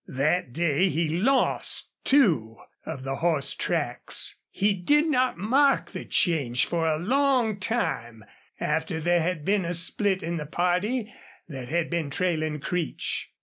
[0.07, 2.57] That day he lost two
[2.87, 4.35] of the horse tracks.
[4.49, 8.25] He did not mark the change for a long time
[8.59, 11.13] after there had been a split in the party
[11.47, 13.29] that had been trailing Creech.